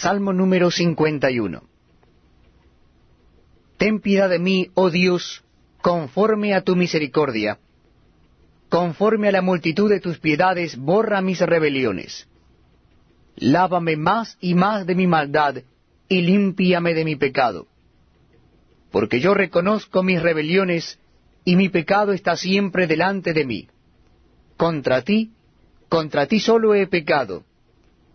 Salmo 0.00 0.32
número 0.32 0.70
51. 0.70 1.62
Ten 3.76 4.00
piedad 4.00 4.30
de 4.30 4.38
mí, 4.38 4.70
oh 4.72 4.88
Dios, 4.88 5.44
conforme 5.82 6.54
a 6.54 6.62
tu 6.62 6.74
misericordia. 6.74 7.58
Conforme 8.70 9.28
a 9.28 9.32
la 9.32 9.42
multitud 9.42 9.90
de 9.90 10.00
tus 10.00 10.18
piedades, 10.18 10.78
borra 10.78 11.20
mis 11.20 11.40
rebeliones. 11.40 12.26
Lávame 13.36 13.98
más 13.98 14.38
y 14.40 14.54
más 14.54 14.86
de 14.86 14.94
mi 14.94 15.06
maldad, 15.06 15.56
y 16.08 16.22
límpiame 16.22 16.94
de 16.94 17.04
mi 17.04 17.16
pecado. 17.16 17.66
Porque 18.90 19.20
yo 19.20 19.34
reconozco 19.34 20.02
mis 20.02 20.22
rebeliones, 20.22 20.98
y 21.44 21.56
mi 21.56 21.68
pecado 21.68 22.12
está 22.12 22.36
siempre 22.36 22.86
delante 22.86 23.34
de 23.34 23.44
mí. 23.44 23.68
Contra 24.56 25.02
ti, 25.02 25.32
contra 25.90 26.26
ti 26.26 26.40
solo 26.40 26.74
he 26.74 26.86
pecado, 26.86 27.44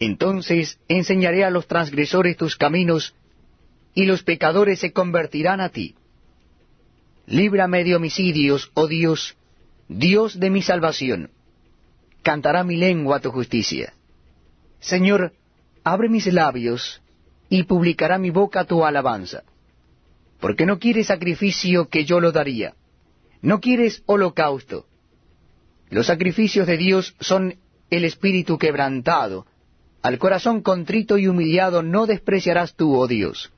Entonces 0.00 0.80
enseñaré 0.88 1.44
a 1.44 1.50
los 1.50 1.66
transgresores 1.66 2.36
tus 2.38 2.56
caminos, 2.56 3.14
y 3.94 4.06
los 4.06 4.22
pecadores 4.22 4.80
se 4.80 4.92
convertirán 4.92 5.60
a 5.60 5.68
ti. 5.68 5.94
Líbrame 7.26 7.84
de 7.84 7.96
homicidios, 7.96 8.70
oh 8.74 8.86
Dios, 8.86 9.36
Dios 9.88 10.40
de 10.40 10.48
mi 10.48 10.62
salvación. 10.62 11.30
Cantará 12.22 12.64
mi 12.64 12.76
lengua 12.76 13.20
tu 13.20 13.30
justicia. 13.30 13.92
Señor, 14.80 15.34
abre 15.84 16.08
mis 16.08 16.26
labios, 16.32 17.02
y 17.50 17.64
publicará 17.64 18.16
mi 18.16 18.30
boca 18.30 18.64
tu 18.64 18.84
alabanza. 18.84 19.42
Porque 20.40 20.64
no 20.64 20.78
quieres 20.78 21.08
sacrificio 21.08 21.88
que 21.88 22.06
yo 22.06 22.20
lo 22.20 22.32
daría, 22.32 22.74
no 23.42 23.60
quieres 23.60 24.02
holocausto. 24.06 24.86
Los 25.90 26.06
sacrificios 26.06 26.66
de 26.66 26.78
Dios 26.78 27.14
son 27.20 27.56
el 27.90 28.04
espíritu 28.04 28.56
quebrantado, 28.56 29.46
al 30.02 30.18
corazón 30.18 30.62
contrito 30.62 31.18
y 31.18 31.26
humillado 31.28 31.82
no 31.82 32.06
despreciarás 32.06 32.74
tú, 32.74 32.96
oh 32.96 33.06
Dios. 33.06 33.52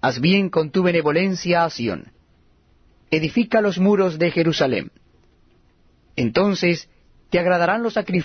Haz 0.00 0.20
bien 0.20 0.50
con 0.50 0.70
tu 0.70 0.82
benevolencia 0.82 1.64
a 1.64 1.70
Sión. 1.70 2.12
Edifica 3.10 3.60
los 3.60 3.78
muros 3.78 4.18
de 4.18 4.30
Jerusalén. 4.30 4.90
Entonces 6.16 6.88
te 7.30 7.38
agradarán 7.38 7.82
los 7.82 7.94
sacrificios 7.94 8.24